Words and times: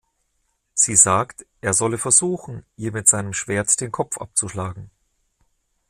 Sie 0.73 0.95
sagt, 0.95 1.45
er 1.61 1.75
solle 1.75 1.99
versuchen, 1.99 2.65
ihr 2.75 2.91
mit 2.91 3.07
seinem 3.07 3.33
Schwert 3.33 3.79
den 3.81 3.91
Kopf 3.91 4.17
abzuschlagen. 4.17 4.89